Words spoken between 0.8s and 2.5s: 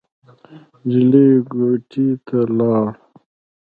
نجلۍ کوټې ته